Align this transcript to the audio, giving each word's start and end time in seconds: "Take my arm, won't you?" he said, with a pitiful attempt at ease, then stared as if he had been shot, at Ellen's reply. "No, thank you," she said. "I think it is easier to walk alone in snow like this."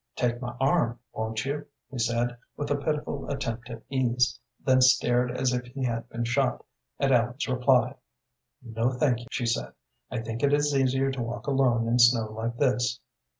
"Take 0.15 0.41
my 0.41 0.55
arm, 0.59 0.97
won't 1.13 1.45
you?" 1.45 1.67
he 1.91 1.99
said, 1.99 2.35
with 2.57 2.71
a 2.71 2.75
pitiful 2.75 3.29
attempt 3.29 3.69
at 3.69 3.83
ease, 3.87 4.39
then 4.65 4.81
stared 4.81 5.29
as 5.37 5.53
if 5.53 5.65
he 5.65 5.83
had 5.85 6.09
been 6.09 6.23
shot, 6.23 6.65
at 6.99 7.11
Ellen's 7.11 7.47
reply. 7.47 7.93
"No, 8.63 8.89
thank 8.93 9.19
you," 9.19 9.27
she 9.29 9.45
said. 9.45 9.73
"I 10.09 10.17
think 10.21 10.41
it 10.41 10.53
is 10.53 10.75
easier 10.75 11.11
to 11.11 11.21
walk 11.21 11.45
alone 11.45 11.87
in 11.87 11.99
snow 11.99 12.31
like 12.31 12.57
this." 12.57 12.99